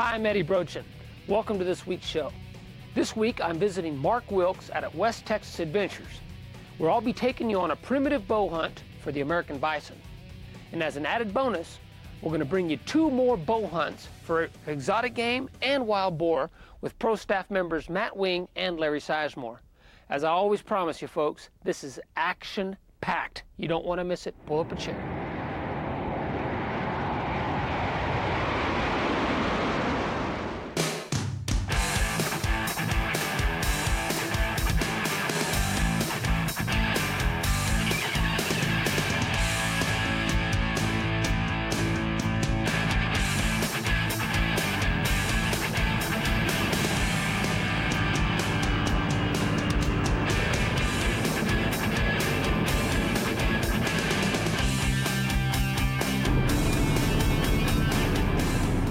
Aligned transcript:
Hi, 0.00 0.14
I'm 0.14 0.24
Eddie 0.24 0.42
Brochin. 0.42 0.84
Welcome 1.28 1.58
to 1.58 1.64
this 1.66 1.86
week's 1.86 2.06
show. 2.06 2.32
This 2.94 3.14
week 3.14 3.38
I'm 3.44 3.58
visiting 3.58 3.94
Mark 3.94 4.30
Wilkes 4.30 4.70
at 4.72 4.94
West 4.94 5.26
Texas 5.26 5.60
Adventures, 5.60 6.22
where 6.78 6.90
I'll 6.90 7.02
be 7.02 7.12
taking 7.12 7.50
you 7.50 7.60
on 7.60 7.72
a 7.72 7.76
primitive 7.76 8.26
bow 8.26 8.48
hunt 8.48 8.82
for 9.02 9.12
the 9.12 9.20
American 9.20 9.58
bison. 9.58 9.98
And 10.72 10.82
as 10.82 10.96
an 10.96 11.04
added 11.04 11.34
bonus, 11.34 11.80
we're 12.22 12.30
going 12.30 12.38
to 12.38 12.46
bring 12.46 12.70
you 12.70 12.78
two 12.78 13.10
more 13.10 13.36
bow 13.36 13.66
hunts 13.66 14.08
for 14.24 14.48
exotic 14.68 15.12
game 15.12 15.50
and 15.60 15.86
wild 15.86 16.16
boar 16.16 16.48
with 16.80 16.98
pro 16.98 17.14
staff 17.14 17.50
members 17.50 17.90
Matt 17.90 18.16
Wing 18.16 18.48
and 18.56 18.80
Larry 18.80 19.00
Sizemore. 19.00 19.58
As 20.08 20.24
I 20.24 20.30
always 20.30 20.62
promise 20.62 21.02
you 21.02 21.08
folks, 21.08 21.50
this 21.62 21.84
is 21.84 22.00
action 22.16 22.74
packed. 23.02 23.42
You 23.58 23.68
don't 23.68 23.84
want 23.84 23.98
to 23.98 24.04
miss 24.04 24.26
it. 24.26 24.34
Pull 24.46 24.60
up 24.60 24.72
a 24.72 24.76
chair. 24.76 25.19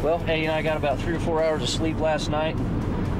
Well, 0.09 0.23
Eddie 0.27 0.45
and 0.45 0.51
I 0.51 0.63
got 0.63 0.75
about 0.75 0.97
three 0.97 1.13
or 1.13 1.19
four 1.19 1.43
hours 1.43 1.61
of 1.61 1.69
sleep 1.69 1.99
last 1.99 2.31
night. 2.31 2.55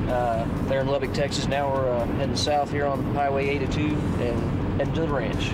Uh, 0.10 0.44
there 0.64 0.82
in 0.82 0.88
Lubbock, 0.88 1.14
Texas. 1.14 1.48
Now 1.48 1.72
we're 1.72 1.88
uh, 1.88 2.08
heading 2.14 2.36
south 2.36 2.72
here 2.72 2.88
on 2.88 3.14
Highway 3.14 3.48
82 3.48 3.80
and 3.80 4.82
heading 4.82 4.94
to 4.96 5.02
the 5.02 5.08
ranch. 5.08 5.50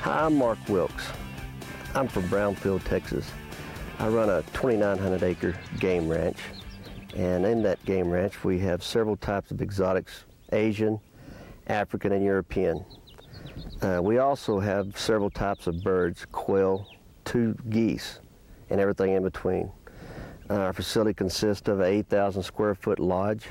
Hi, 0.00 0.24
I'm 0.26 0.36
Mark 0.36 0.58
Wilkes. 0.68 1.06
I'm 1.94 2.08
from 2.08 2.24
Brownfield, 2.24 2.82
Texas. 2.82 3.30
I 4.00 4.08
run 4.08 4.30
a 4.30 4.42
2,900 4.52 5.22
acre 5.22 5.56
game 5.78 6.08
ranch 6.08 6.38
and 7.14 7.46
in 7.46 7.62
that 7.62 7.84
game 7.84 8.10
ranch, 8.10 8.42
we 8.42 8.58
have 8.60 8.82
several 8.82 9.16
types 9.16 9.50
of 9.50 9.62
exotics, 9.62 10.24
Asian, 10.52 10.98
African, 11.68 12.12
and 12.12 12.24
European. 12.24 12.84
Uh, 13.80 14.00
we 14.02 14.18
also 14.18 14.58
have 14.58 14.98
several 14.98 15.30
types 15.30 15.66
of 15.66 15.82
birds, 15.82 16.26
quail, 16.32 16.86
two 17.24 17.54
geese, 17.70 18.18
and 18.70 18.80
everything 18.80 19.12
in 19.12 19.22
between. 19.22 19.70
Uh, 20.50 20.54
our 20.54 20.72
facility 20.72 21.14
consists 21.14 21.68
of 21.68 21.80
an 21.80 21.86
8,000 21.86 22.42
square 22.42 22.74
foot 22.74 22.98
lodge, 22.98 23.46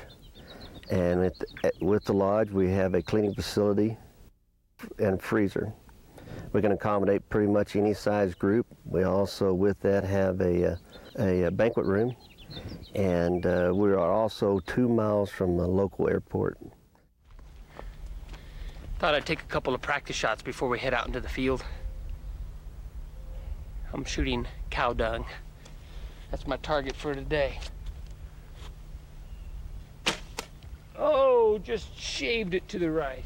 and 0.90 1.20
with, 1.20 1.44
with 1.80 2.04
the 2.04 2.12
lodge, 2.12 2.50
we 2.50 2.70
have 2.70 2.94
a 2.94 3.02
cleaning 3.02 3.34
facility 3.34 3.96
and 4.98 5.22
freezer. 5.22 5.72
We 6.52 6.60
can 6.60 6.72
accommodate 6.72 7.28
pretty 7.30 7.50
much 7.50 7.76
any 7.76 7.94
size 7.94 8.34
group. 8.34 8.66
We 8.84 9.04
also, 9.04 9.54
with 9.54 9.80
that, 9.80 10.04
have 10.04 10.40
a, 10.40 10.78
a, 11.18 11.44
a 11.44 11.50
banquet 11.50 11.86
room 11.86 12.14
and 12.94 13.44
uh, 13.46 13.72
we 13.74 13.90
are 13.90 14.12
also 14.12 14.60
two 14.60 14.88
miles 14.88 15.30
from 15.30 15.56
the 15.56 15.66
local 15.66 16.08
airport. 16.08 16.58
Thought 18.98 19.14
I'd 19.14 19.26
take 19.26 19.42
a 19.42 19.46
couple 19.46 19.74
of 19.74 19.82
practice 19.82 20.16
shots 20.16 20.42
before 20.42 20.68
we 20.68 20.78
head 20.78 20.94
out 20.94 21.06
into 21.06 21.20
the 21.20 21.28
field. 21.28 21.64
I'm 23.92 24.04
shooting 24.04 24.46
cow 24.70 24.92
dung. 24.92 25.24
That's 26.30 26.46
my 26.46 26.56
target 26.56 26.96
for 26.96 27.14
today. 27.14 27.60
Oh, 30.96 31.58
just 31.58 31.96
shaved 31.98 32.54
it 32.54 32.68
to 32.68 32.78
the 32.78 32.90
right. 32.90 33.24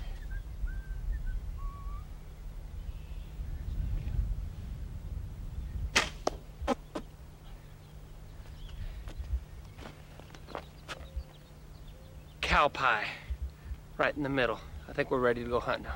Cow 12.58 12.66
pie 12.66 13.06
right 13.98 14.16
in 14.16 14.24
the 14.24 14.28
middle. 14.28 14.58
I 14.88 14.92
think 14.92 15.12
we're 15.12 15.20
ready 15.20 15.44
to 15.44 15.48
go 15.48 15.60
hunt 15.60 15.84
now. 15.84 15.94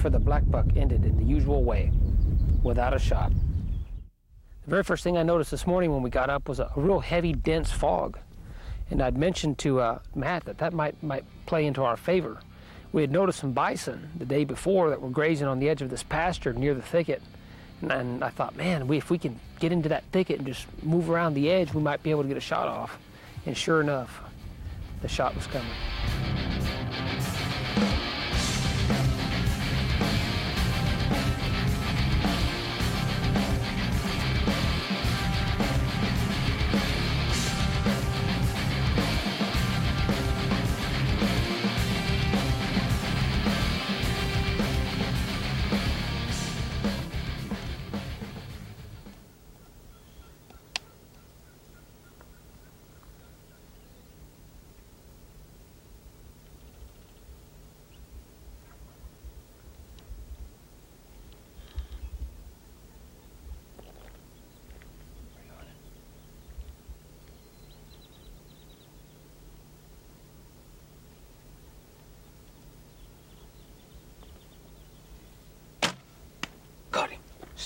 For 0.00 0.10
the 0.10 0.18
black 0.18 0.42
buck 0.50 0.66
ended 0.76 1.04
in 1.04 1.16
the 1.18 1.24
usual 1.24 1.62
way, 1.62 1.92
without 2.62 2.94
a 2.94 2.98
shot. 2.98 3.30
The 4.64 4.70
very 4.70 4.82
first 4.82 5.04
thing 5.04 5.16
I 5.16 5.22
noticed 5.22 5.50
this 5.50 5.66
morning 5.66 5.92
when 5.92 6.02
we 6.02 6.10
got 6.10 6.30
up 6.30 6.48
was 6.48 6.60
a, 6.60 6.70
real 6.76 7.00
heavy, 7.00 7.32
dense 7.32 7.70
fog. 7.70 8.18
And 8.90 9.02
I'd 9.02 9.16
mentioned 9.16 9.58
to 9.58 9.80
uh, 9.80 9.98
Matt 10.14 10.44
that 10.46 10.58
that 10.58 10.72
might, 10.72 11.00
might 11.02 11.24
play 11.46 11.66
into 11.66 11.82
our 11.82 11.96
favor. 11.96 12.40
We 12.92 13.02
had 13.02 13.12
noticed 13.12 13.40
some 13.40 13.52
bison 13.52 14.10
the 14.18 14.24
day 14.24 14.44
before 14.44 14.90
that 14.90 15.00
were 15.00 15.10
grazing 15.10 15.46
on 15.46 15.60
the 15.60 15.68
edge 15.68 15.80
of 15.82 15.90
this 15.90 16.02
pasture 16.02 16.52
near 16.52 16.74
the 16.74 16.82
thicket. 16.82 17.22
And, 17.80 17.92
and 17.92 18.24
I 18.24 18.30
thought, 18.30 18.56
man, 18.56 18.88
we, 18.88 18.96
if 18.96 19.10
we 19.10 19.18
can 19.18 19.38
get 19.60 19.70
into 19.70 19.88
that 19.90 20.04
thicket 20.12 20.38
and 20.38 20.46
just 20.46 20.66
move 20.82 21.08
around 21.08 21.34
the 21.34 21.50
edge, 21.50 21.72
we 21.72 21.82
might 21.82 22.02
be 22.02 22.10
able 22.10 22.22
to 22.22 22.28
get 22.28 22.36
a 22.36 22.40
shot 22.40 22.68
off. 22.68 22.98
And 23.46 23.56
sure 23.56 23.80
enough, 23.80 24.20
the 25.02 25.08
shot 25.08 25.34
was 25.36 25.46
coming. 25.46 25.70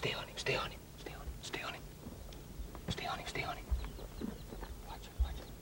Stay 0.05 0.12
on 0.12 0.25
him, 0.25 0.37
stay 0.37 0.55
on 0.56 0.71
him, 0.71 0.81
stay 0.99 1.12
on 1.15 1.23
him, 1.23 1.33
stay 1.41 1.62
on 1.62 1.73
him. 1.73 1.83
Stay 2.91 3.06
on 3.06 3.19
him, 3.19 3.27
stay 3.27 3.43
on 3.43 3.56
him. 3.56 3.65
Watch 4.87 5.06
it, 5.06 5.12
watch 5.25 5.39
it. 5.39 5.55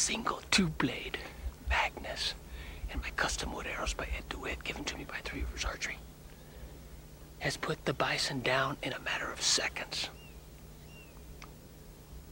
Single 0.00 0.40
two-blade 0.50 1.18
Magnus 1.68 2.32
and 2.90 3.02
my 3.02 3.10
custom 3.16 3.52
wood 3.52 3.66
arrows 3.66 3.92
by 3.92 4.04
Ed 4.04 4.26
DeWitt 4.30 4.64
given 4.64 4.82
to 4.84 4.96
me 4.96 5.04
by 5.04 5.18
Three 5.22 5.40
Rivers 5.40 5.66
Archery 5.66 5.98
has 7.40 7.58
put 7.58 7.84
the 7.84 7.92
bison 7.92 8.40
down 8.40 8.78
in 8.82 8.94
a 8.94 8.98
matter 9.00 9.30
of 9.30 9.42
seconds. 9.42 10.08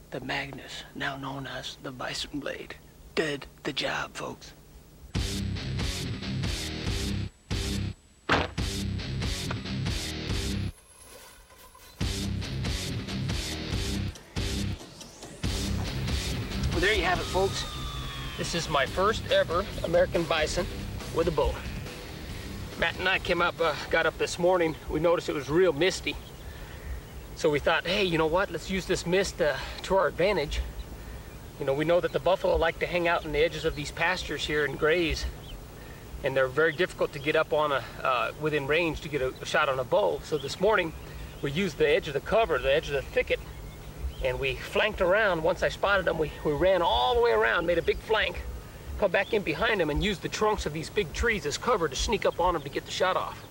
The 0.09 0.19
Magnus, 0.19 0.83
now 0.95 1.15
known 1.15 1.45
as 1.45 1.77
the 1.83 1.91
Bison 1.91 2.39
Blade, 2.39 2.73
did 3.13 3.45
the 3.61 3.73
job, 3.73 4.15
folks. 4.15 4.53
Well, 16.79 16.87
there 16.87 16.95
you 16.95 17.03
have 17.03 17.19
it, 17.19 17.23
folks. 17.23 17.65
This 18.37 18.55
is 18.55 18.69
my 18.69 18.85
first 18.85 19.29
ever 19.33 19.65
American 19.83 20.23
bison 20.23 20.65
with 21.13 21.27
a 21.27 21.31
bow. 21.31 21.53
Matt 22.79 22.97
and 22.97 23.09
I 23.09 23.19
came 23.19 23.41
up, 23.41 23.59
uh, 23.59 23.75
got 23.89 24.05
up 24.05 24.17
this 24.17 24.39
morning. 24.39 24.75
We 24.89 25.01
noticed 25.01 25.27
it 25.27 25.35
was 25.35 25.49
real 25.49 25.73
misty. 25.73 26.15
So 27.35 27.49
we 27.49 27.59
thought, 27.59 27.85
hey, 27.85 28.05
you 28.05 28.17
know 28.17 28.27
what? 28.27 28.49
Let's 28.49 28.71
use 28.71 28.85
this 28.85 29.05
mist 29.05 29.41
uh, 29.41 29.57
to 29.81 29.97
our 29.97 30.07
advantage. 30.07 30.61
You 31.59 31.65
know, 31.65 31.73
we 31.73 31.83
know 31.83 31.99
that 31.99 32.13
the 32.13 32.19
buffalo 32.19 32.55
like 32.55 32.79
to 32.79 32.85
hang 32.85 33.09
out 33.09 33.25
in 33.25 33.33
the 33.33 33.39
edges 33.39 33.65
of 33.65 33.75
these 33.75 33.91
pastures 33.91 34.45
here 34.45 34.63
and 34.63 34.79
graze. 34.79 35.25
And 36.23 36.33
they're 36.33 36.47
very 36.47 36.71
difficult 36.71 37.11
to 37.11 37.19
get 37.19 37.35
up 37.35 37.51
on 37.51 37.73
a, 37.73 37.83
uh, 38.01 38.31
within 38.39 38.67
range 38.67 39.01
to 39.01 39.09
get 39.09 39.21
a, 39.21 39.33
a 39.41 39.45
shot 39.45 39.67
on 39.67 39.79
a 39.79 39.83
bow. 39.83 40.21
So 40.23 40.37
this 40.37 40.61
morning, 40.61 40.93
we 41.41 41.51
used 41.51 41.77
the 41.77 41.89
edge 41.89 42.07
of 42.07 42.13
the 42.13 42.21
cover, 42.21 42.57
the 42.57 42.73
edge 42.73 42.87
of 42.87 42.93
the 42.93 43.01
thicket, 43.01 43.41
and 44.23 44.39
we 44.39 44.55
flanked 44.55 45.01
around. 45.01 45.43
Once 45.43 45.63
I 45.63 45.69
spotted 45.69 46.05
them, 46.05 46.17
we, 46.17 46.31
we 46.43 46.51
ran 46.51 46.81
all 46.81 47.15
the 47.15 47.21
way 47.21 47.31
around, 47.31 47.65
made 47.65 47.77
a 47.77 47.81
big 47.81 47.97
flank, 47.99 48.41
come 48.99 49.11
back 49.11 49.33
in 49.33 49.41
behind 49.41 49.79
them 49.79 49.89
and 49.89 50.03
used 50.03 50.21
the 50.21 50.29
trunks 50.29 50.65
of 50.65 50.73
these 50.73 50.89
big 50.89 51.11
trees 51.13 51.45
as 51.45 51.57
cover 51.57 51.87
to 51.87 51.95
sneak 51.95 52.25
up 52.25 52.39
on 52.39 52.53
them 52.53 52.63
to 52.63 52.69
get 52.69 52.85
the 52.85 52.91
shot 52.91 53.15
off. 53.15 53.41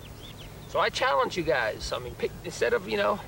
So 0.67 0.79
I 0.79 0.89
challenge 0.89 1.35
you 1.35 1.43
guys. 1.43 1.91
I 1.91 1.99
mean, 1.99 2.13
pick, 2.15 2.31
instead 2.45 2.73
of, 2.73 2.87
you 2.87 2.97
know, 2.97 3.19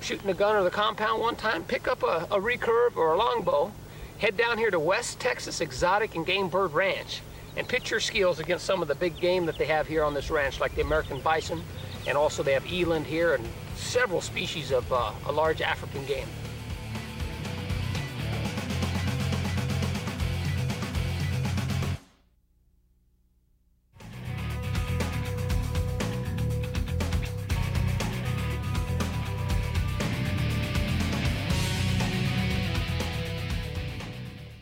shooting 0.00 0.28
the 0.28 0.34
gun 0.34 0.54
or 0.54 0.62
the 0.62 0.70
compound 0.70 1.20
one 1.20 1.34
time, 1.34 1.64
pick 1.64 1.88
up 1.88 2.02
a, 2.02 2.28
a 2.30 2.40
recurve 2.40 2.96
or 2.96 3.12
a 3.12 3.16
longbow, 3.16 3.72
head 4.18 4.36
down 4.36 4.58
here 4.58 4.70
to 4.70 4.78
West 4.78 5.18
Texas 5.18 5.60
Exotic 5.60 6.14
and 6.14 6.24
Game 6.24 6.48
Bird 6.48 6.72
Ranch, 6.72 7.22
and 7.56 7.66
pitch 7.66 7.90
your 7.90 8.00
skills 8.00 8.38
against 8.38 8.64
some 8.64 8.80
of 8.80 8.88
the 8.88 8.94
big 8.94 9.18
game 9.18 9.46
that 9.46 9.58
they 9.58 9.66
have 9.66 9.88
here 9.88 10.04
on 10.04 10.14
this 10.14 10.30
ranch, 10.30 10.60
like 10.60 10.74
the 10.76 10.82
American 10.82 11.20
bison, 11.20 11.62
and 12.06 12.16
also 12.16 12.42
they 12.42 12.52
have 12.52 12.64
eland 12.66 13.06
here 13.06 13.34
and 13.34 13.46
several 13.80 14.20
species 14.20 14.70
of 14.70 14.90
uh, 14.92 15.12
a 15.26 15.32
large 15.32 15.62
African 15.62 16.04
game. 16.04 16.26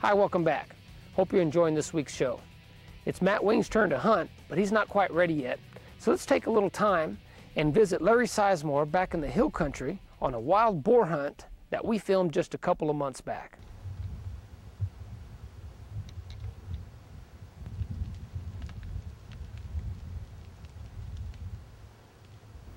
Hi, 0.01 0.15
welcome 0.15 0.43
back. 0.43 0.75
Hope 1.17 1.33
you're 1.33 1.43
enjoying 1.43 1.75
this 1.75 1.93
week's 1.93 2.15
show. 2.15 2.41
It's 3.05 3.21
Matt 3.21 3.45
Wing's 3.45 3.69
turn 3.69 3.91
to 3.91 3.99
hunt, 3.99 4.31
but 4.49 4.57
he's 4.57 4.73
not 4.73 4.89
quite 4.89 5.11
ready 5.11 5.35
yet. 5.35 5.59
So 5.99 6.11
let's 6.11 6.25
take 6.25 6.47
a 6.47 6.51
little 6.51 6.71
time 6.71 7.19
and 7.59 7.75
visit 7.75 8.01
Larry 8.01 8.29
Sizemore 8.29 8.89
back 8.89 9.15
in 9.15 9.21
the 9.21 9.29
hill 9.29 9.51
country 9.51 10.01
on 10.23 10.33
a 10.33 10.41
wild 10.41 10.85
boar 10.85 11.07
hunt 11.07 11.45
that 11.71 11.85
we 11.85 11.99
filmed 11.99 12.33
just 12.33 12.55
a 12.55 12.59
couple 12.59 12.89
of 12.89 12.95
months 12.95 13.21
back. 13.21 13.59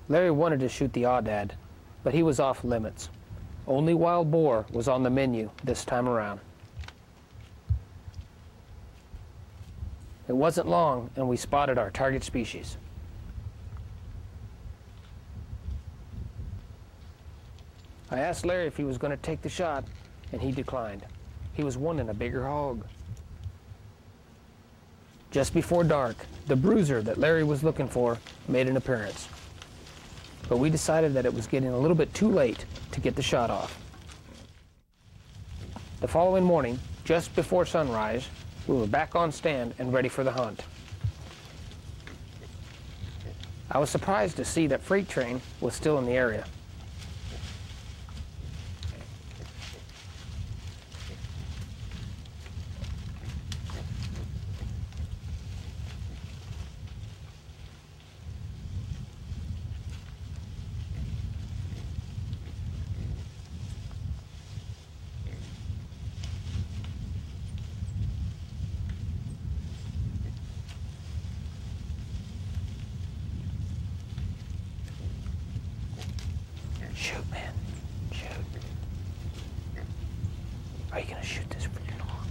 Larry 0.08 0.32
wanted 0.32 0.58
to 0.60 0.68
shoot 0.68 0.92
the 0.92 1.04
aoudad, 1.04 1.52
but 2.02 2.12
he 2.12 2.24
was 2.24 2.40
off 2.40 2.64
limits. 2.64 3.08
Only 3.68 3.94
wild 3.94 4.32
boar 4.32 4.66
was 4.72 4.88
on 4.88 5.04
the 5.04 5.10
menu 5.10 5.48
this 5.62 5.84
time 5.84 6.08
around. 6.08 6.40
It 10.26 10.32
wasn't 10.32 10.66
long 10.66 11.08
and 11.14 11.28
we 11.28 11.36
spotted 11.36 11.78
our 11.78 11.90
target 11.90 12.24
species. 12.24 12.78
I 18.12 18.18
asked 18.18 18.44
Larry 18.44 18.66
if 18.66 18.76
he 18.76 18.84
was 18.84 18.98
going 18.98 19.10
to 19.10 19.16
take 19.16 19.40
the 19.40 19.48
shot, 19.48 19.84
and 20.32 20.42
he 20.42 20.52
declined. 20.52 21.02
He 21.54 21.64
was 21.64 21.78
wanting 21.78 22.10
a 22.10 22.14
bigger 22.14 22.46
hog. 22.46 22.84
Just 25.30 25.54
before 25.54 25.82
dark, 25.82 26.16
the 26.46 26.54
bruiser 26.54 27.00
that 27.00 27.16
Larry 27.16 27.42
was 27.42 27.64
looking 27.64 27.88
for 27.88 28.18
made 28.48 28.68
an 28.68 28.76
appearance. 28.76 29.30
But 30.46 30.58
we 30.58 30.68
decided 30.68 31.14
that 31.14 31.24
it 31.24 31.32
was 31.32 31.46
getting 31.46 31.70
a 31.70 31.78
little 31.78 31.94
bit 31.96 32.12
too 32.12 32.28
late 32.28 32.66
to 32.90 33.00
get 33.00 33.16
the 33.16 33.22
shot 33.22 33.48
off. 33.48 33.78
The 36.02 36.08
following 36.08 36.44
morning, 36.44 36.78
just 37.04 37.34
before 37.34 37.64
sunrise, 37.64 38.28
we 38.66 38.76
were 38.76 38.86
back 38.86 39.16
on 39.16 39.32
stand 39.32 39.72
and 39.78 39.90
ready 39.90 40.10
for 40.10 40.22
the 40.22 40.32
hunt. 40.32 40.64
I 43.70 43.78
was 43.78 43.88
surprised 43.88 44.36
to 44.36 44.44
see 44.44 44.66
that 44.66 44.82
freight 44.82 45.08
train 45.08 45.40
was 45.62 45.74
still 45.74 45.96
in 45.96 46.04
the 46.04 46.12
area. 46.12 46.44
Shoot, 76.94 77.30
man. 77.32 77.52
Shoot. 78.12 78.28
Are 80.92 81.00
you 81.00 81.06
gonna 81.06 81.24
shoot 81.24 81.48
this 81.50 81.66
freaking 81.66 81.98
hog? 81.98 82.26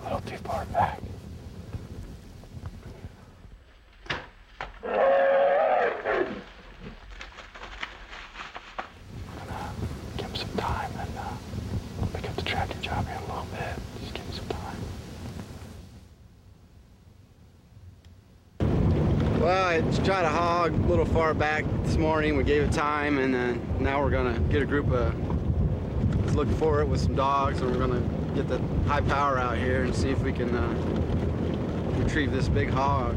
A 0.00 0.04
little 0.04 0.20
too 0.22 0.36
far 0.38 0.64
back. 0.66 0.98
give 10.16 10.26
him 10.26 10.36
some 10.36 10.48
time 10.56 10.90
and 10.98 11.10
uh, 11.18 11.22
I'll 12.00 12.06
pick 12.08 12.28
up 12.28 12.36
the 12.36 12.42
tracking 12.42 12.80
job 12.80 13.06
here 13.06 13.16
in 13.16 13.22
a 13.22 13.26
little 13.26 13.46
bit. 13.52 13.76
Just 14.00 14.14
give 14.14 14.24
him 14.24 14.32
some 14.32 14.48
time. 14.48 14.76
Well, 19.72 19.88
I 19.88 20.04
shot 20.04 20.26
a 20.26 20.28
hog 20.28 20.74
a 20.74 20.86
little 20.86 21.06
far 21.06 21.32
back 21.32 21.64
this 21.84 21.96
morning. 21.96 22.36
We 22.36 22.44
gave 22.44 22.62
it 22.62 22.72
time, 22.72 23.16
and 23.16 23.32
then 23.32 23.58
now 23.80 24.02
we're 24.02 24.10
gonna 24.10 24.38
get 24.50 24.60
a 24.60 24.66
group 24.66 24.90
of 24.90 25.14
to 25.14 26.32
look 26.34 26.50
for 26.58 26.82
it 26.82 26.88
with 26.88 27.00
some 27.00 27.14
dogs, 27.14 27.62
and 27.62 27.70
we're 27.70 27.78
gonna 27.78 28.02
get 28.34 28.48
the 28.48 28.58
high 28.86 29.00
power 29.00 29.38
out 29.38 29.56
here 29.56 29.84
and 29.84 29.94
see 29.94 30.10
if 30.10 30.22
we 30.22 30.30
can 30.30 30.54
uh, 30.54 32.02
retrieve 32.02 32.32
this 32.32 32.48
big 32.48 32.68
hog 32.68 33.16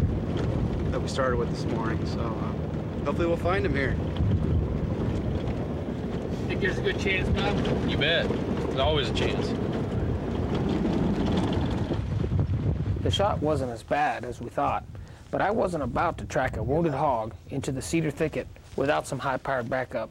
that 0.92 1.02
we 1.02 1.10
started 1.10 1.36
with 1.36 1.50
this 1.50 1.66
morning. 1.74 2.06
So 2.06 2.22
uh, 2.22 3.04
hopefully 3.04 3.28
we'll 3.28 3.36
find 3.36 3.66
him 3.66 3.76
here. 3.76 3.98
Think 6.48 6.62
there's 6.62 6.78
a 6.78 6.82
good 6.82 7.00
chance, 7.00 7.28
Bob? 7.28 7.90
You 7.90 7.98
bet. 7.98 8.30
There's 8.30 8.80
always 8.80 9.10
a 9.10 9.14
chance. 9.14 9.50
The 13.02 13.12
shot 13.12 13.42
wasn't 13.42 13.74
as 13.74 13.84
bad 13.84 14.24
as 14.24 14.40
we 14.40 14.50
thought, 14.50 14.86
but 15.36 15.42
I 15.42 15.52
wasn't 15.52 15.84
about 15.84 16.18
to 16.20 16.26
track 16.26 16.56
a 16.56 16.64
wounded 16.64 16.94
hog 16.94 17.34
into 17.50 17.74
the 17.74 17.82
cedar 17.82 18.10
thicket 18.10 18.48
without 18.78 19.06
some 19.06 19.20
high-powered 19.20 19.70
backup. 19.70 20.10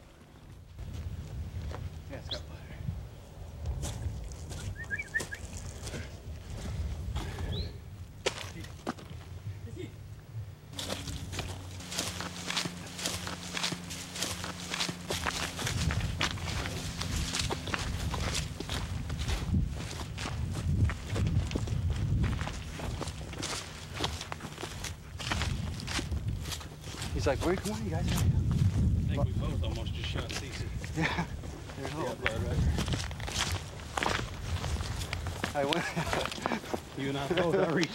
And 37.14 37.38
I 37.38 37.42
both, 37.42 37.54
I 37.56 37.72
reached 37.72 37.90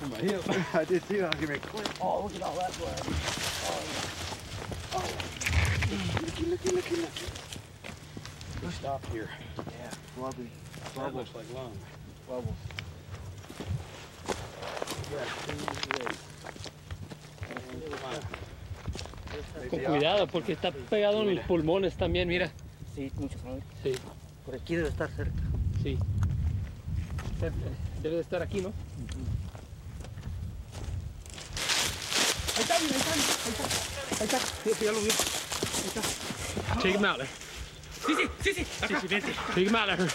for 0.00 0.06
my 0.06 0.16
hip. 0.18 0.42
I 0.74 0.84
did 0.84 1.06
too. 1.08 1.22
I 1.22 1.26
was 1.28 1.34
getting 1.34 1.48
ready 1.48 1.60
to 1.60 1.68
quit. 1.68 1.88
Oh, 2.00 2.22
look 2.22 2.34
at 2.34 2.42
all 2.42 2.54
that 2.56 2.78
blood. 2.78 3.00
Oh. 3.64 3.82
Oh. 4.94 5.04
Looky, 6.22 6.46
looky, 6.46 6.70
looky, 6.70 6.96
stopped 8.70 9.06
here. 9.12 9.28
Yeah. 9.56 10.22
Lovely. 10.22 10.50
That 10.96 11.14
looks 11.14 11.34
like 11.34 11.46
lung. 11.54 11.76
Bubbles. 12.28 12.54
Con 19.70 19.80
cuidado 19.80 20.26
porque 20.26 20.52
está 20.52 20.70
pegado 20.72 21.22
en 21.22 21.36
los 21.36 21.44
pulmones 21.46 21.96
también, 21.96 22.28
mira. 22.28 22.50
Sí, 22.94 23.10
mucha 23.16 23.38
sangre. 23.38 23.62
Sí, 23.82 23.94
Por 24.44 24.54
aquí 24.54 24.76
debe 24.76 24.88
estar 24.88 25.10
cerca. 25.10 25.42
sí. 25.82 25.98
Debe- 27.40 27.54
Debe 28.02 28.14
de 28.16 28.20
estar 28.22 28.42
aquí, 28.42 28.60
¿no? 28.60 28.72
Ahí 32.56 32.62
está, 32.62 32.78
mira, 32.80 32.94
ahí 32.94 33.00
está, 33.00 33.12
ahí 33.12 33.20
está. 33.50 33.64
Ahí 34.20 34.24
está. 34.26 34.38
Sí, 34.64 34.70
sí, 34.78 34.84
ya 34.84 34.92
lo 34.92 35.00
vi. 35.00 35.10
Ahí 35.10 35.16
está. 35.86 36.02
Take 36.74 36.90
him 36.90 37.04
out 37.04 37.16
there. 37.18 37.28
Sí, 38.06 38.14
sí, 38.16 38.28
sí, 38.42 38.52
sí. 38.54 38.66
Sí, 38.88 38.94
sí, 39.00 39.06
vente. 39.08 39.32
Take 39.48 39.60
him 39.62 39.76
out 39.76 39.86
there. 39.86 40.08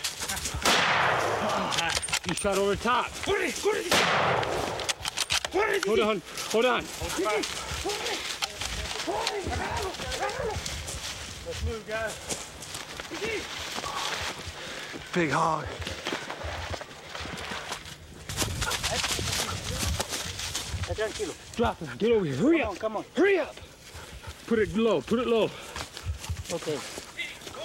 You 2.26 2.34
shot 2.36 2.58
over 2.58 2.76
the 2.76 2.84
top. 2.84 3.06
Corre, 3.26 3.52
corre. 3.62 3.84
Hold 5.86 6.00
on, 6.00 6.22
hold 6.52 6.66
on. 6.66 6.84
Let's 11.46 11.64
move, 11.66 11.84
guys. 11.88 12.14
Big 15.14 15.30
hog. 15.32 15.66
Está 20.94 21.06
tranquilo. 21.08 21.34
Drop 21.56 21.80
him. 21.80 21.90
Get 21.98 22.12
over 22.12 22.26
here. 22.26 22.36
Hurry 22.36 22.58
Come 22.60 22.66
up. 22.68 22.70
on, 22.72 22.76
come 22.78 22.98
on. 22.98 23.06
Hurry 23.16 23.40
up. 23.40 23.56
Put 24.48 24.60
it 24.60 24.76
low. 24.78 25.02
Put 25.02 25.20
it 25.20 25.28
low. 25.28 25.46
Ok. 26.52 26.68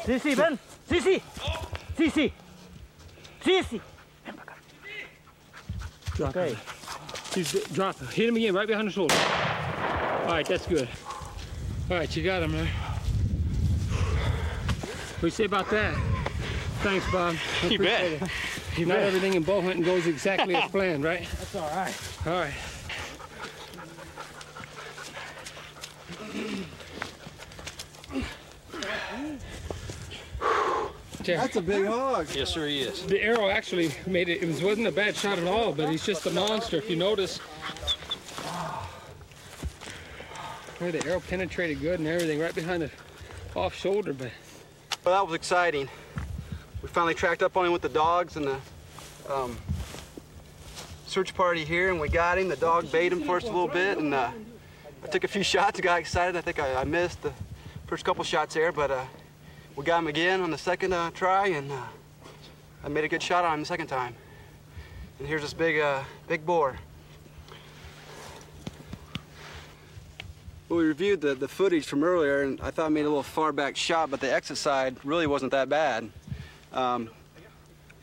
Sí, 0.07 0.19
sí, 0.21 0.35
ven. 0.35 0.59
Sí, 0.89 1.01
sí. 1.01 1.23
Sí, 1.97 2.11
sí. 2.11 2.33
Sí, 3.45 3.63
sí. 3.65 3.81
Ven 4.25 4.35
para 4.35 4.53
acá. 4.53 4.55
Drop 6.17 6.31
Okay. 6.37 6.51
him. 6.51 6.59
He's 7.35 7.53
drop 7.73 7.99
him. 7.99 8.07
Hit 8.09 8.29
him 8.29 8.37
again, 8.37 8.55
right 8.55 8.67
behind 8.67 8.89
the 8.89 8.93
shoulder. 8.93 9.15
All 9.15 10.33
right, 10.33 10.47
that's 10.47 10.67
good. 10.67 10.89
All 11.91 11.97
right, 11.99 12.17
you 12.17 12.23
got 12.23 12.43
him 12.43 12.53
there. 12.53 12.67
What 15.17 15.21
do 15.21 15.27
you 15.27 15.31
say 15.31 15.45
about 15.45 15.69
that? 15.71 15.95
Thanks, 16.83 17.05
Bob. 17.11 17.35
I 17.63 17.67
You 17.67 17.79
bet. 17.79 18.05
appreciate 18.23 18.23
it. 18.79 18.87
Not 18.89 18.99
everything 19.01 19.35
in 19.35 19.43
bow 19.43 19.61
hunting 19.61 19.83
goes 19.83 20.07
exactly 20.07 20.55
as 20.55 20.71
planned, 20.71 21.03
right? 21.03 21.27
That's 21.39 21.55
all 21.57 21.69
right. 21.75 21.95
All 22.27 22.33
right. 22.35 22.53
There. 31.29 31.37
That's 31.37 31.57
a 31.57 31.61
big 31.61 31.85
hog. 31.85 32.27
Yes, 32.35 32.55
sir, 32.55 32.67
he 32.69 32.81
is. 32.81 33.03
The 33.03 33.23
arrow 33.23 33.51
actually 33.51 33.91
made 34.07 34.31
it. 34.31 34.43
It 34.43 34.47
was, 34.47 34.63
wasn't 34.63 34.87
a 34.87 34.93
bad 34.93 35.15
shot 35.15 35.39
at 35.39 35.47
all, 35.47 35.75
but 35.75 35.91
he's 35.91 36.07
just 36.07 36.25
a 36.25 36.31
monster. 36.31 36.79
If 36.79 36.89
you 36.89 36.97
notice, 36.97 37.37
where 40.79 40.91
the 40.91 41.07
arrow 41.07 41.21
penetrated 41.21 41.83
good 41.83 41.99
and 41.99 42.09
everything, 42.09 42.41
right 42.41 42.55
behind 42.55 42.81
the 42.81 42.91
off 43.55 43.75
shoulder. 43.75 44.15
But 44.15 44.31
Well, 45.05 45.17
that 45.17 45.27
was 45.27 45.35
exciting. 45.35 45.91
We 46.81 46.89
finally 46.89 47.13
tracked 47.13 47.43
up 47.43 47.59
on 47.59 47.67
him 47.67 47.73
with 47.73 47.83
the 47.83 47.91
dogs 47.91 48.37
and 48.37 48.47
the 48.47 48.59
um, 49.31 49.59
search 51.09 51.35
party 51.35 51.63
here, 51.63 51.91
and 51.91 52.01
we 52.01 52.09
got 52.09 52.39
him. 52.39 52.49
The 52.49 52.57
dog 52.57 52.91
bait 52.91 53.13
him 53.13 53.23
for 53.23 53.37
us 53.37 53.43
a 53.43 53.49
little 53.49 53.69
bit, 53.69 53.99
and 53.99 54.15
uh, 54.15 54.31
I 55.05 55.07
took 55.09 55.25
a 55.25 55.29
few 55.29 55.43
shots. 55.55 55.79
Got 55.79 56.01
excited. 56.01 56.37
I 56.37 56.41
think 56.41 56.59
I, 56.59 56.77
I 56.77 56.85
missed 56.85 57.21
the 57.21 57.35
first 57.87 58.07
couple 58.07 58.25
shots 58.25 58.55
there, 58.55 58.73
but 58.73 58.91
uh, 58.91 59.05
we 59.79 59.85
got 59.85 60.01
him 60.01 60.09
again 60.09 60.41
on 60.41 60.51
the 60.51 60.59
second 60.59 60.93
uh, 60.93 61.09
try, 61.13 61.47
and 61.51 61.71
uh, 61.71 61.81
I 62.83 62.89
made 62.89 63.05
a 63.05 63.09
good 63.09 63.23
shot 63.23 63.45
on 63.45 63.55
him 63.55 63.61
the 63.61 63.67
second 63.67 63.87
time. 63.87 64.13
And 65.21 65.29
here's 65.29 65.43
this 65.43 65.55
big, 65.55 65.79
uh, 65.79 66.03
big 66.27 66.45
boar. 66.45 66.77
Well, 70.69 70.81
we 70.81 70.85
reviewed 70.85 71.21
the, 71.21 71.37
the 71.37 71.47
footage 71.47 71.87
from 71.87 72.03
earlier, 72.03 72.43
and 72.43 72.61
I 72.61 72.73
thought 72.73 72.87
I 72.87 72.89
made 72.89 73.03
a 73.03 73.09
little 73.09 73.23
far 73.23 73.53
back 73.53 73.77
shot, 73.77 74.11
but 74.11 74.19
the 74.19 74.35
exit 74.35 74.57
side 74.59 74.97
really 75.05 75.29
wasn't 75.29 75.53
that 75.53 75.69
bad. 75.69 76.11
Um, 76.73 77.09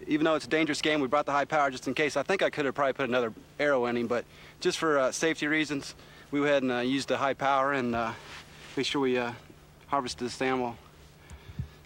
even 0.07 0.23
though 0.23 0.35
it's 0.35 0.45
a 0.45 0.49
dangerous 0.49 0.81
game, 0.81 1.01
we 1.01 1.09
brought 1.09 1.25
the 1.25 1.33
high 1.33 1.43
power 1.43 1.69
just 1.69 1.89
in 1.89 1.93
case. 1.93 2.15
I 2.15 2.23
think 2.23 2.41
I 2.41 2.49
could 2.49 2.63
have 2.63 2.73
probably 2.73 2.93
put 2.93 3.09
another 3.09 3.33
arrow 3.59 3.85
in 3.87 3.97
him, 3.97 4.07
but 4.07 4.23
just 4.61 4.77
for 4.77 4.97
uh, 4.97 5.11
safety 5.11 5.47
reasons, 5.47 5.93
we 6.31 6.39
went 6.39 6.51
ahead 6.51 6.63
and 6.63 6.71
uh, 6.71 6.79
used 6.79 7.09
the 7.09 7.17
high 7.17 7.33
power 7.33 7.73
and 7.73 7.93
uh, 7.93 8.13
made 8.77 8.85
sure 8.85 9.01
we 9.01 9.17
uh, 9.17 9.33
harvested 9.87 10.25
this 10.25 10.41
animal. 10.41 10.77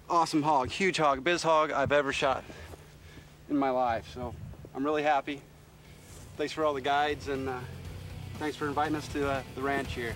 Awesome 0.09 0.41
hog, 0.41 0.71
huge 0.71 0.97
hog, 0.97 1.23
biggest 1.23 1.43
hog 1.43 1.71
I've 1.71 1.91
ever 1.91 2.11
shot 2.11 2.43
in 3.47 3.55
my 3.55 3.69
life. 3.69 4.09
So 4.11 4.33
I'm 4.73 4.83
really 4.83 5.03
happy. 5.03 5.39
Thanks 6.35 6.51
for 6.51 6.65
all 6.65 6.73
the 6.73 6.81
guides 6.81 7.27
and 7.27 7.47
uh, 7.47 7.59
thanks 8.39 8.57
for 8.57 8.67
inviting 8.67 8.95
us 8.95 9.07
to 9.09 9.29
uh, 9.29 9.43
the 9.53 9.61
ranch 9.61 9.93
here. 9.93 10.15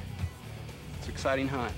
It's 0.97 1.05
an 1.05 1.13
exciting 1.13 1.47
hunt. 1.47 1.71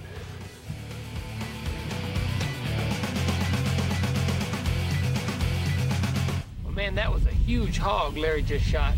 well, 6.63 6.71
man, 6.71 6.95
that 6.95 7.11
was 7.11 7.25
a 7.25 7.31
huge 7.31 7.77
hog 7.79 8.15
Larry 8.15 8.43
just 8.43 8.63
shot. 8.63 8.93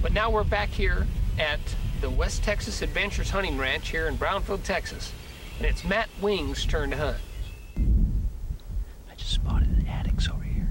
But 0.00 0.14
now 0.14 0.30
we're 0.30 0.44
back 0.44 0.70
here 0.70 1.06
at 1.38 1.60
the 2.00 2.08
West 2.08 2.42
Texas 2.42 2.80
Adventures 2.80 3.28
Hunting 3.28 3.58
Ranch 3.58 3.90
here 3.90 4.08
in 4.08 4.16
Brownfield, 4.16 4.62
Texas, 4.62 5.12
and 5.58 5.66
it's 5.66 5.84
Matt 5.84 6.08
Wing's 6.22 6.64
turn 6.64 6.88
to 6.88 6.96
hunt. 6.96 7.18
Addax 10.06 10.32
over 10.32 10.44
here, 10.44 10.68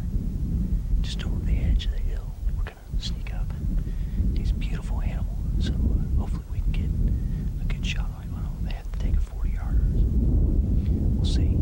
just 1.02 1.26
over 1.26 1.40
the 1.46 1.58
edge 1.58 1.86
of 1.86 1.92
the 1.92 2.00
hill. 2.00 2.34
We're 2.58 2.64
gonna 2.64 2.78
sneak 3.00 3.34
up. 3.34 3.52
He's 4.36 4.52
a 4.52 4.54
beautiful 4.54 5.02
animal, 5.02 5.36
so 5.60 5.74
uh, 5.74 6.20
hopefully 6.20 6.46
we 6.52 6.60
can 6.60 6.72
get 6.72 7.62
a 7.62 7.74
good 7.74 7.86
shot 7.86 8.10
on 8.16 8.24
him. 8.24 8.34
I 8.36 8.42
don't 8.42 8.64
know, 8.64 8.70
they 8.70 8.76
have 8.76 8.92
to 8.92 9.00
take 9.00 9.18
a 9.18 9.22
40 9.22 9.50
yarder. 9.50 9.82
We'll 11.16 11.26
see. 11.26 11.58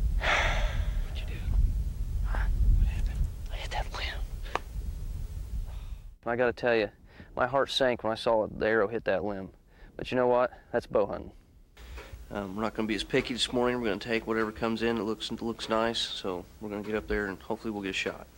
What'd 0.00 1.20
you 1.20 1.34
do? 1.34 1.40
Huh? 2.26 2.38
What 2.78 2.88
happened? 2.88 3.18
I 3.52 3.56
hit 3.56 3.70
that 3.70 3.86
limb. 3.92 4.62
I 6.30 6.36
gotta 6.36 6.52
tell 6.52 6.76
you, 6.76 6.88
my 7.34 7.48
heart 7.48 7.72
sank 7.72 8.04
when 8.04 8.12
I 8.12 8.16
saw 8.16 8.46
the 8.46 8.66
arrow 8.66 8.86
hit 8.86 9.04
that 9.06 9.24
limb. 9.24 9.50
But 9.96 10.12
you 10.12 10.16
know 10.16 10.28
what? 10.28 10.52
That's 10.72 10.86
bow 10.86 11.06
hunting. 11.06 11.32
Um, 12.30 12.54
we're 12.54 12.62
not 12.62 12.74
gonna 12.74 12.86
be 12.86 12.94
as 12.94 13.02
picky 13.02 13.34
this 13.34 13.52
morning. 13.52 13.80
We're 13.80 13.88
gonna 13.88 13.98
take 13.98 14.28
whatever 14.28 14.52
comes 14.52 14.82
in 14.82 14.94
that 14.96 15.02
looks 15.02 15.32
looks 15.32 15.68
nice. 15.68 15.98
So 15.98 16.44
we're 16.60 16.70
gonna 16.70 16.84
get 16.84 16.94
up 16.94 17.08
there 17.08 17.26
and 17.26 17.42
hopefully 17.42 17.72
we'll 17.72 17.82
get 17.82 17.90
a 17.90 17.92
shot. 17.92 18.28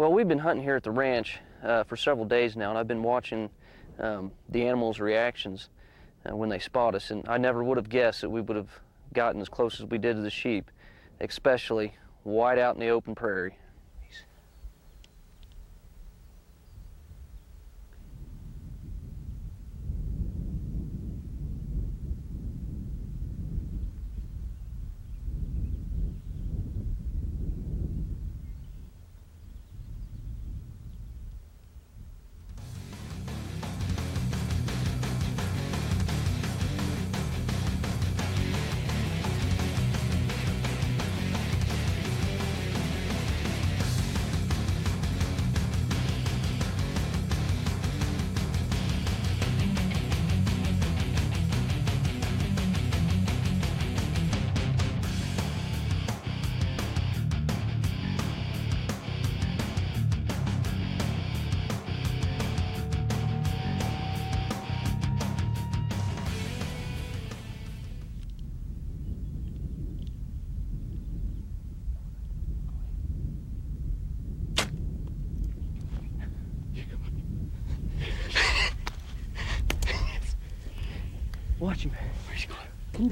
Well, 0.00 0.14
we've 0.14 0.26
been 0.26 0.38
hunting 0.38 0.64
here 0.64 0.76
at 0.76 0.82
the 0.82 0.90
ranch 0.90 1.40
uh, 1.62 1.84
for 1.84 1.94
several 1.94 2.24
days 2.24 2.56
now, 2.56 2.70
and 2.70 2.78
I've 2.78 2.88
been 2.88 3.02
watching 3.02 3.50
um, 3.98 4.32
the 4.48 4.66
animals' 4.66 4.98
reactions 4.98 5.68
uh, 6.24 6.34
when 6.34 6.48
they 6.48 6.58
spot 6.58 6.94
us. 6.94 7.10
And 7.10 7.28
I 7.28 7.36
never 7.36 7.62
would 7.62 7.76
have 7.76 7.90
guessed 7.90 8.22
that 8.22 8.30
we 8.30 8.40
would 8.40 8.56
have 8.56 8.70
gotten 9.12 9.42
as 9.42 9.50
close 9.50 9.78
as 9.78 9.84
we 9.84 9.98
did 9.98 10.16
to 10.16 10.22
the 10.22 10.30
sheep, 10.30 10.70
especially 11.20 11.98
wide 12.24 12.58
out 12.58 12.76
in 12.76 12.80
the 12.80 12.88
open 12.88 13.14
prairie. 13.14 13.58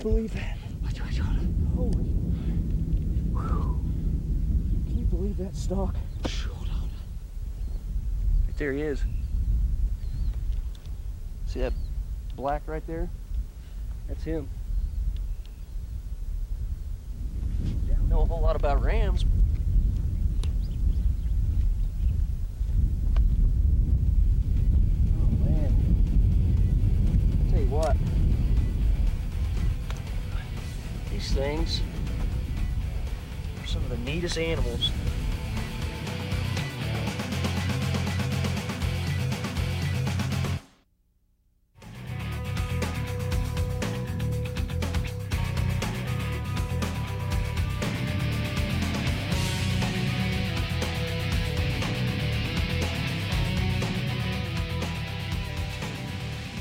Believe 0.09 0.33
that? 0.33 0.57
Watch, 0.83 1.01
watch, 1.01 1.21
watch. 1.21 1.29
Holy. 1.77 2.05
Whew. 3.35 3.79
Can 4.87 4.99
you 4.99 5.05
believe 5.05 5.37
that 5.37 5.55
stalk? 5.55 5.95
Hold 6.47 6.69
on. 6.69 6.89
Right 8.47 8.57
there 8.57 8.73
he 8.73 8.81
is. 8.81 9.05
See 11.45 11.61
that 11.61 11.75
black 12.37 12.63
right 12.67 12.87
there? 12.87 13.11
That's 14.07 14.25
him. 14.25 14.49
Don't 17.87 18.09
know 18.09 18.23
a 18.23 18.25
whole 18.25 18.41
lot 18.41 18.57
about 18.57 18.83
rams. 18.83 19.27
Oh 25.21 25.31
man. 25.45 25.77
Tell 27.51 27.61
you 27.61 27.67
what. 27.67 27.95
These 31.19 31.35
things 31.35 31.81
are 33.61 33.67
some 33.67 33.83
of 33.83 33.91
the 33.91 33.97
neatest 34.09 34.39
animals. 34.39 34.93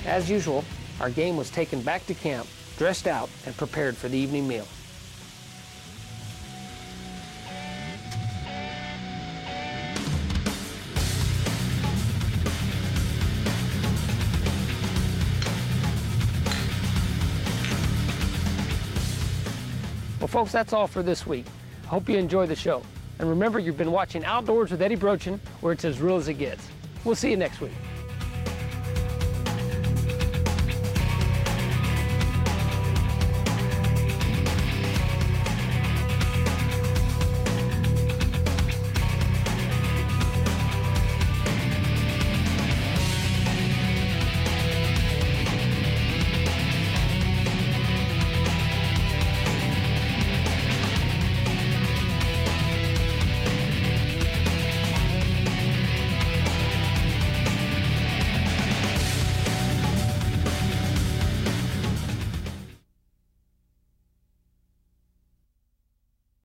As 0.08 0.28
usual, 0.28 0.66
our 1.00 1.12
game 1.12 1.38
was 1.38 1.52
taken 1.52 1.84
back 1.84 2.04
to 2.08 2.16
camp, 2.16 2.48
dressed 2.78 3.08
out, 3.08 3.30
and 3.46 3.56
prepared 3.58 3.98
for 3.98 4.08
the 4.08 4.18
evening 4.18 4.48
meal. 4.48 4.68
Well, 20.20 20.28
folks, 20.28 20.52
that's 20.52 20.74
all 20.74 20.88
for 20.88 21.02
this 21.02 21.26
week. 21.26 21.46
I 21.86 21.88
hope 21.88 22.10
you 22.10 22.18
enjoy 22.18 22.48
the 22.48 22.56
show. 22.56 22.84
And 23.20 23.30
remember, 23.30 23.60
you've 23.60 23.78
been 23.78 23.92
watching 23.92 24.26
Outdoors 24.26 24.72
with 24.72 24.82
Eddie 24.82 24.98
Brochin, 24.98 25.40
where 25.62 25.74
it's 25.74 25.86
as 25.86 26.02
real 26.02 26.18
as 26.18 26.28
it 26.28 26.36
gets. 26.36 26.68
We'll 27.04 27.16
see 27.16 27.32
you 27.32 27.38
next 27.38 27.62
week. 27.62 27.72